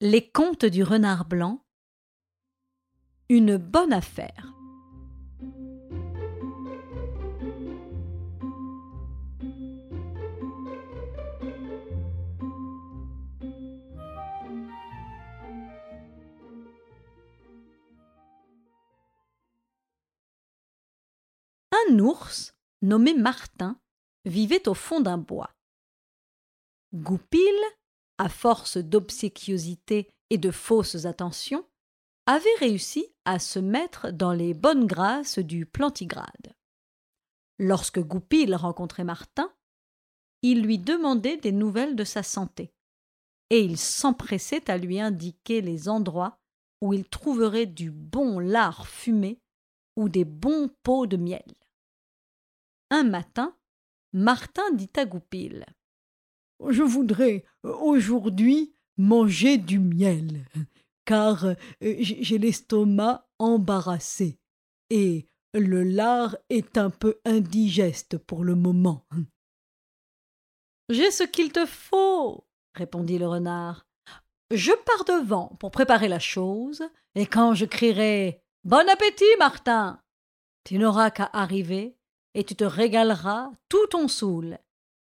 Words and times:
Les 0.00 0.30
contes 0.30 0.64
du 0.64 0.84
renard 0.84 1.24
blanc. 1.24 1.60
Une 3.28 3.56
bonne 3.56 3.92
affaire. 3.92 4.54
Un 21.72 21.98
ours, 21.98 22.54
nommé 22.82 23.14
Martin, 23.14 23.80
vivait 24.24 24.68
au 24.68 24.74
fond 24.74 25.00
d'un 25.00 25.18
bois. 25.18 25.50
Goupil, 26.94 27.40
à 28.18 28.28
force 28.28 28.76
d'obséquiosité 28.76 30.08
et 30.30 30.38
de 30.38 30.50
fausses 30.50 31.04
attentions, 31.04 31.64
avait 32.26 32.44
réussi 32.58 33.06
à 33.24 33.38
se 33.38 33.58
mettre 33.58 34.10
dans 34.10 34.32
les 34.32 34.52
bonnes 34.52 34.86
grâces 34.86 35.38
du 35.38 35.64
plantigrade. 35.64 36.54
Lorsque 37.58 38.00
Goupil 38.00 38.54
rencontrait 38.54 39.04
Martin, 39.04 39.50
il 40.42 40.62
lui 40.62 40.78
demandait 40.78 41.38
des 41.38 41.52
nouvelles 41.52 41.96
de 41.96 42.04
sa 42.04 42.22
santé, 42.22 42.72
et 43.50 43.60
il 43.60 43.78
s'empressait 43.78 44.70
à 44.70 44.76
lui 44.76 45.00
indiquer 45.00 45.62
les 45.62 45.88
endroits 45.88 46.38
où 46.80 46.92
il 46.92 47.08
trouverait 47.08 47.66
du 47.66 47.90
bon 47.90 48.38
lard 48.38 48.86
fumé 48.86 49.40
ou 49.96 50.08
des 50.08 50.24
bons 50.24 50.70
pots 50.82 51.06
de 51.06 51.16
miel. 51.16 51.42
Un 52.90 53.04
matin, 53.04 53.56
Martin 54.12 54.70
dit 54.72 54.90
à 54.96 55.04
Goupil 55.04 55.66
je 56.68 56.82
voudrais 56.82 57.44
euh, 57.64 57.74
aujourd'hui 57.76 58.72
manger 58.96 59.58
du 59.58 59.78
miel, 59.78 60.44
car 61.04 61.44
euh, 61.44 61.54
j'ai 61.80 62.38
l'estomac 62.38 63.28
embarrassé 63.38 64.38
et 64.90 65.26
le 65.54 65.82
lard 65.82 66.36
est 66.50 66.76
un 66.76 66.90
peu 66.90 67.18
indigeste 67.24 68.18
pour 68.18 68.44
le 68.44 68.54
moment. 68.54 69.06
J'ai 70.90 71.10
ce 71.10 71.24
qu'il 71.24 71.52
te 71.52 71.66
faut, 71.66 72.46
répondit 72.74 73.18
le 73.18 73.28
renard. 73.28 73.86
Je 74.50 74.72
pars 74.72 75.04
devant 75.04 75.56
pour 75.60 75.70
préparer 75.70 76.08
la 76.08 76.18
chose, 76.18 76.82
et 77.14 77.26
quand 77.26 77.54
je 77.54 77.66
crierai 77.66 78.42
Bon 78.64 78.88
appétit, 78.88 79.24
Martin 79.38 80.00
tu 80.68 80.76
n'auras 80.76 81.10
qu'à 81.10 81.30
arriver, 81.32 81.96
et 82.34 82.44
tu 82.44 82.54
te 82.54 82.64
régaleras 82.64 83.50
tout 83.70 83.86
ton 83.86 84.06
saoul. 84.06 84.58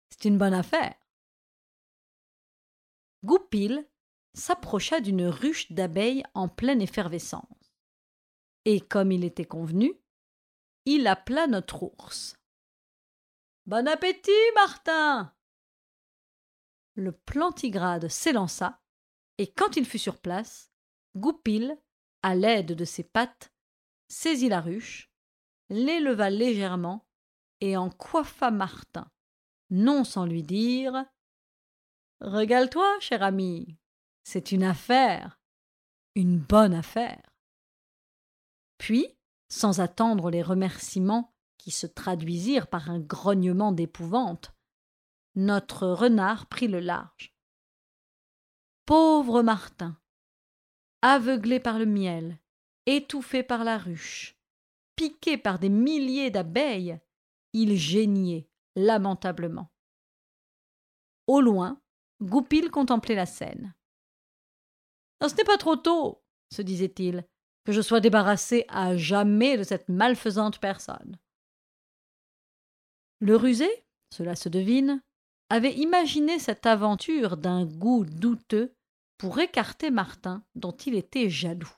C'est 0.09 0.27
une 0.27 0.39
bonne 0.39 0.55
affaire. 0.55 0.95
Goupil 3.25 3.89
s'approcha 4.35 5.01
d'une 5.01 5.27
ruche 5.27 5.71
d'abeilles 5.73 6.25
en 6.35 6.49
pleine 6.49 6.83
effervescence. 6.83 7.75
Et 8.65 8.81
comme 8.81 9.13
il 9.13 9.25
était 9.25 9.45
convenu, 9.45 9.95
il 10.85 11.07
appela 11.07 11.47
notre 11.47 11.83
ours. 11.83 12.37
Bon 13.67 13.87
appétit, 13.87 14.31
Martin. 14.55 15.35
Le 16.95 17.13
plantigrade 17.13 18.09
s'élança, 18.09 18.81
et 19.39 19.53
quand 19.53 19.77
il 19.77 19.87
fut 19.87 19.99
sur 19.99 20.21
place, 20.21 20.73
Goupil, 21.17 21.79
à 22.23 22.35
l'aide 22.35 22.73
de 22.73 22.85
ses 22.85 23.05
pattes, 23.05 23.53
saisit 24.09 24.49
la 24.49 24.61
ruche, 24.61 25.13
l'éleva 25.69 26.31
légèrement 26.31 27.07
et 27.61 27.77
en 27.77 27.91
coiffa 27.91 28.51
Martin, 28.51 29.11
non 29.71 30.05
sans 30.05 30.27
lui 30.27 30.43
dire 30.43 31.05
Régale-toi, 32.23 33.01
cher 33.01 33.25
ami. 33.25 33.77
C'est 34.23 34.53
une 34.53 34.63
affaire. 34.63 35.41
Une 36.15 36.39
bonne 36.39 36.73
affaire. 36.73 37.35
Puis, 38.79 39.19
sans 39.49 39.81
attendre 39.81 40.31
les 40.31 40.41
remerciements 40.41 41.35
qui 41.59 41.73
se 41.73 41.89
traduisirent 41.89 42.69
par 42.69 42.91
un 42.91 43.01
grognement 43.01 43.73
d'épouvante, 43.73 44.55
notre 45.35 45.89
renard 45.89 46.47
prit 46.47 46.69
le 46.69 46.79
large. 46.79 47.35
Pauvre 48.87 49.43
Martin, 49.43 49.99
aveuglé 51.01 51.59
par 51.59 51.81
le 51.81 51.87
miel, 51.87 52.39
étouffé 52.87 53.43
par 53.43 53.65
la 53.65 53.79
ruche, 53.79 54.39
piqué 54.95 55.37
par 55.39 55.59
des 55.59 55.71
milliers 55.71 56.31
d'abeilles, 56.31 57.01
il 57.53 57.77
geignait 57.77 58.49
lamentablement. 58.77 59.73
Au 61.27 61.41
loin, 61.41 61.82
Goupil 62.23 62.71
contemplait 62.71 63.15
la 63.15 63.27
scène. 63.27 63.75
Ce 65.21 65.35
n'est 65.35 65.45
pas 65.45 65.59
trop 65.59 65.77
tôt, 65.77 66.23
se 66.51 66.63
disait-il, 66.63 67.27
que 67.65 67.73
je 67.73 67.81
sois 67.81 68.01
débarrassé 68.01 68.65
à 68.69 68.97
jamais 68.97 69.57
de 69.57 69.63
cette 69.63 69.89
malfaisante 69.89 70.59
personne. 70.59 71.19
Le 73.21 73.37
rusé, 73.37 73.69
cela 74.11 74.35
se 74.35 74.49
devine, 74.49 75.03
avait 75.49 75.75
imaginé 75.75 76.39
cette 76.39 76.67
aventure 76.67 77.37
d'un 77.37 77.65
goût 77.67 78.05
douteux 78.05 78.75
pour 79.19 79.39
écarter 79.39 79.91
Martin, 79.91 80.45
dont 80.55 80.73
il 80.73 80.95
était 80.95 81.31
jaloux. 81.31 81.73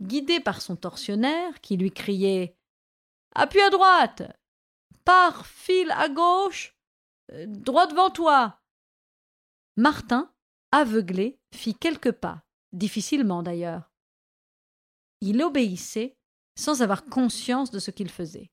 Guidé 0.00 0.38
par 0.38 0.60
son 0.60 0.76
tortionnaire, 0.76 1.60
qui 1.60 1.76
lui 1.76 1.90
criait 1.90 2.56
Appuie 3.34 3.60
à 3.60 3.70
droite 3.70 4.22
Pars, 5.04 5.46
file 5.46 5.90
à 5.90 6.08
gauche 6.08 6.76
euh, 7.32 7.46
Droit 7.48 7.86
devant 7.86 8.10
toi 8.10 8.60
Martin, 9.78 10.28
aveuglé, 10.72 11.38
fit 11.54 11.76
quelques 11.76 12.10
pas, 12.10 12.42
difficilement 12.72 13.44
d'ailleurs. 13.44 13.92
Il 15.20 15.40
obéissait 15.40 16.18
sans 16.58 16.82
avoir 16.82 17.04
conscience 17.04 17.70
de 17.70 17.78
ce 17.78 17.92
qu'il 17.92 18.10
faisait. 18.10 18.50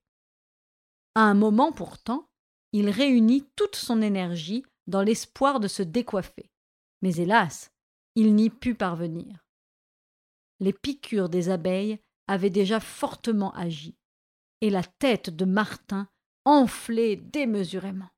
À 1.16 1.22
un 1.22 1.34
moment 1.34 1.72
pourtant, 1.72 2.30
il 2.74 2.92
réunit 2.92 3.50
toute 3.56 3.76
son 3.76 4.04
énergie 4.04 4.64
dans 4.86 5.02
l'espoir 5.02 5.60
de 5.60 5.68
se 5.68 5.82
décoiffer. 5.82 6.52
Mais 7.02 7.16
hélas, 7.16 7.72
il 8.14 8.36
n'y 8.36 8.52
put 8.52 8.76
parvenir. 8.76 9.48
Les 10.60 10.74
piqûres 10.74 11.30
des 11.30 11.50
abeilles 11.50 12.00
avaient 12.28 12.52
déjà 12.52 12.80
fortement 12.80 13.52
agi, 13.56 13.98
et 14.62 14.70
la 14.70 14.84
tête 14.84 15.32
de 15.32 15.46
Martin 15.46 16.08
enflait 16.46 17.16
démesurément. 17.16 18.12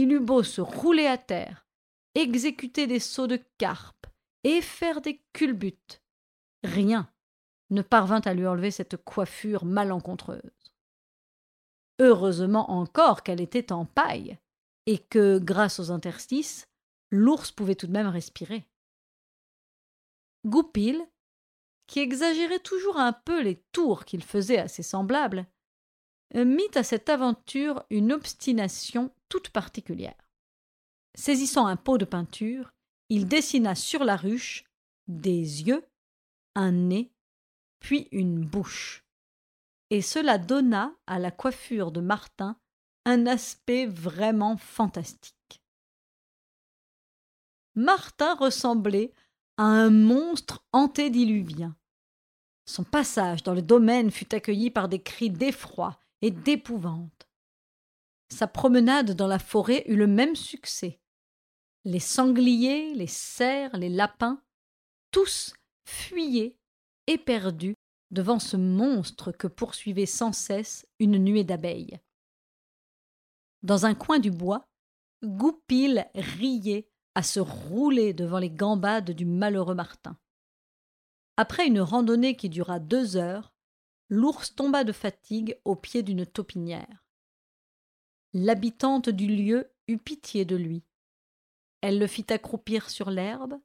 Il 0.00 0.12
eut 0.12 0.20
beau 0.20 0.44
se 0.44 0.60
rouler 0.60 1.06
à 1.08 1.18
terre, 1.18 1.66
exécuter 2.14 2.86
des 2.86 3.00
sauts 3.00 3.26
de 3.26 3.40
carpe 3.58 4.06
et 4.44 4.62
faire 4.62 5.00
des 5.00 5.20
culbutes. 5.32 6.04
Rien 6.62 7.12
ne 7.70 7.82
parvint 7.82 8.20
à 8.20 8.32
lui 8.32 8.46
enlever 8.46 8.70
cette 8.70 8.96
coiffure 8.96 9.64
malencontreuse. 9.64 10.72
Heureusement 11.98 12.70
encore 12.70 13.24
qu'elle 13.24 13.40
était 13.40 13.72
en 13.72 13.86
paille, 13.86 14.38
et 14.86 14.98
que, 14.98 15.40
grâce 15.40 15.80
aux 15.80 15.90
interstices, 15.90 16.68
l'ours 17.10 17.50
pouvait 17.50 17.74
tout 17.74 17.88
de 17.88 17.92
même 17.92 18.06
respirer. 18.06 18.68
Goupil, 20.46 21.04
qui 21.88 21.98
exagérait 21.98 22.60
toujours 22.60 22.98
un 22.98 23.12
peu 23.12 23.42
les 23.42 23.56
tours 23.72 24.04
qu'il 24.04 24.22
faisait 24.22 24.58
à 24.58 24.68
ses 24.68 24.84
semblables, 24.84 25.44
mit 26.36 26.70
à 26.76 26.84
cette 26.84 27.08
aventure 27.08 27.82
une 27.90 28.12
obstination 28.12 29.12
toute 29.28 29.50
particulière. 29.50 30.30
Saisissant 31.14 31.66
un 31.66 31.76
pot 31.76 31.98
de 31.98 32.04
peinture, 32.04 32.72
il 33.08 33.26
dessina 33.26 33.74
sur 33.74 34.04
la 34.04 34.16
ruche 34.16 34.64
des 35.06 35.66
yeux, 35.66 35.86
un 36.54 36.72
nez, 36.72 37.12
puis 37.80 38.08
une 38.12 38.44
bouche. 38.44 39.04
Et 39.90 40.02
cela 40.02 40.38
donna 40.38 40.94
à 41.06 41.18
la 41.18 41.30
coiffure 41.30 41.92
de 41.92 42.00
Martin 42.00 42.58
un 43.04 43.26
aspect 43.26 43.86
vraiment 43.86 44.58
fantastique. 44.58 45.62
Martin 47.74 48.34
ressemblait 48.34 49.12
à 49.56 49.62
un 49.62 49.88
monstre 49.88 50.62
antédiluvien. 50.72 51.76
Son 52.66 52.84
passage 52.84 53.42
dans 53.42 53.54
le 53.54 53.62
domaine 53.62 54.10
fut 54.10 54.34
accueilli 54.34 54.70
par 54.70 54.88
des 54.88 55.00
cris 55.00 55.30
d'effroi 55.30 55.98
et 56.20 56.30
d'épouvante. 56.30 57.27
Sa 58.30 58.46
promenade 58.46 59.12
dans 59.12 59.26
la 59.26 59.38
forêt 59.38 59.84
eut 59.86 59.96
le 59.96 60.06
même 60.06 60.36
succès. 60.36 61.00
Les 61.84 62.00
sangliers, 62.00 62.94
les 62.94 63.06
cerfs, 63.06 63.76
les 63.76 63.88
lapins, 63.88 64.42
tous 65.10 65.54
fuyaient, 65.86 66.56
éperdus, 67.06 67.74
devant 68.10 68.38
ce 68.38 68.56
monstre 68.56 69.32
que 69.32 69.46
poursuivait 69.46 70.06
sans 70.06 70.32
cesse 70.32 70.86
une 70.98 71.18
nuée 71.18 71.44
d'abeilles. 71.44 71.98
Dans 73.62 73.86
un 73.86 73.94
coin 73.94 74.18
du 74.18 74.30
bois, 74.30 74.68
Goupil 75.24 76.06
riait 76.14 76.88
à 77.14 77.22
se 77.22 77.40
rouler 77.40 78.12
devant 78.14 78.38
les 78.38 78.50
gambades 78.50 79.10
du 79.10 79.24
malheureux 79.24 79.74
Martin. 79.74 80.16
Après 81.36 81.66
une 81.66 81.80
randonnée 81.80 82.36
qui 82.36 82.48
dura 82.48 82.78
deux 82.78 83.16
heures, 83.16 83.52
l'ours 84.08 84.54
tomba 84.54 84.84
de 84.84 84.92
fatigue 84.92 85.58
au 85.64 85.74
pied 85.74 86.02
d'une 86.02 86.26
taupinière. 86.26 87.07
L'habitante 88.40 89.08
du 89.08 89.26
lieu 89.26 89.68
eut 89.88 89.98
pitié 89.98 90.44
de 90.44 90.54
lui. 90.54 90.84
Elle 91.80 91.98
le 91.98 92.06
fit 92.06 92.32
accroupir 92.32 92.88
sur 92.88 93.10
l'herbe, 93.10 93.58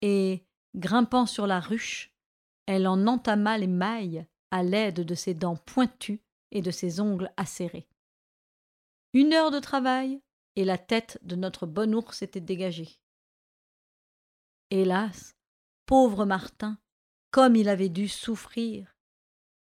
et, 0.00 0.46
grimpant 0.74 1.26
sur 1.26 1.46
la 1.46 1.60
ruche, 1.60 2.14
elle 2.64 2.88
en 2.88 3.06
entama 3.06 3.58
les 3.58 3.66
mailles 3.66 4.26
à 4.50 4.62
l'aide 4.62 5.00
de 5.00 5.14
ses 5.14 5.34
dents 5.34 5.56
pointues 5.56 6.22
et 6.50 6.62
de 6.62 6.70
ses 6.70 6.98
ongles 6.98 7.30
acérés. 7.36 7.86
Une 9.12 9.34
heure 9.34 9.50
de 9.50 9.58
travail, 9.58 10.22
et 10.56 10.64
la 10.64 10.78
tête 10.78 11.18
de 11.22 11.36
notre 11.36 11.66
bon 11.66 11.94
ours 11.94 12.22
était 12.22 12.40
dégagée. 12.40 12.98
Hélas, 14.70 15.36
pauvre 15.84 16.24
Martin, 16.24 16.78
comme 17.30 17.54
il 17.54 17.68
avait 17.68 17.90
dû 17.90 18.08
souffrir. 18.08 18.95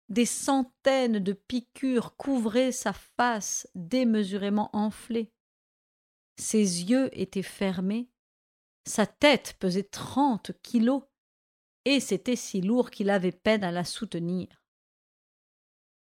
Des 0.09 0.25
centaines 0.25 1.19
de 1.19 1.33
piqûres 1.33 2.15
couvraient 2.15 2.71
sa 2.71 2.93
face 2.93 3.67
démesurément 3.75 4.69
enflée. 4.73 5.33
Ses 6.37 6.83
yeux 6.83 7.09
étaient 7.11 7.41
fermés, 7.41 8.09
sa 8.85 9.05
tête 9.05 9.55
pesait 9.59 9.83
trente 9.83 10.51
kilos, 10.61 11.03
et 11.83 11.99
c'était 11.99 12.35
si 12.35 12.61
lourd 12.61 12.89
qu'il 12.89 13.09
avait 13.09 13.31
peine 13.31 13.63
à 13.63 13.71
la 13.71 13.83
soutenir. 13.83 14.63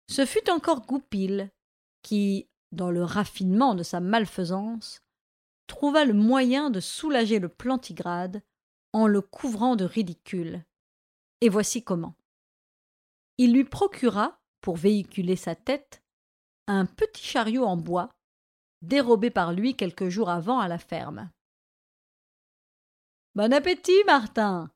Ce 0.09 0.25
fut 0.25 0.49
encore 0.49 0.85
Goupil 0.85 1.51
qui, 2.01 2.49
dans 2.71 2.91
le 2.91 3.03
raffinement 3.03 3.75
de 3.75 3.83
sa 3.83 3.99
malfaisance, 3.99 5.01
trouva 5.67 6.05
le 6.05 6.13
moyen 6.13 6.69
de 6.69 6.79
soulager 6.79 7.39
le 7.39 7.49
plantigrade 7.49 8.41
en 8.91 9.07
le 9.07 9.21
couvrant 9.21 9.75
de 9.75 9.85
ridicule. 9.85 10.63
Et 11.41 11.49
voici 11.49 11.83
comment. 11.83 12.15
Il 13.43 13.51
lui 13.51 13.65
procura, 13.65 14.39
pour 14.61 14.77
véhiculer 14.77 15.35
sa 15.35 15.53
tête, 15.53 16.01
un 16.67 16.85
petit 16.85 17.25
chariot 17.25 17.65
en 17.65 17.75
bois, 17.75 18.09
dérobé 18.81 19.31
par 19.31 19.51
lui 19.51 19.75
quelques 19.75 20.07
jours 20.07 20.29
avant 20.29 20.61
à 20.61 20.69
la 20.69 20.77
ferme. 20.77 21.29
Bon 23.35 23.51
appétit, 23.51 24.01
Martin 24.05 24.71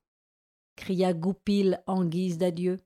cria 0.75 1.13
Goupil 1.13 1.81
en 1.87 2.03
guise 2.03 2.37
d'adieu. 2.37 2.81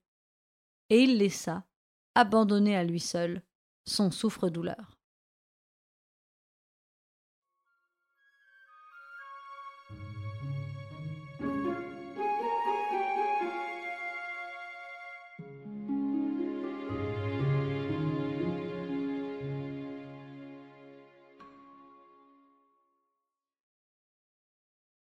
Et 0.91 1.01
il 1.01 1.17
laissa, 1.17 1.65
abandonné 2.13 2.77
à 2.77 2.83
lui 2.83 2.99
seul, 2.99 3.41
son 3.87 4.11
souffre-douleur. 4.11 4.99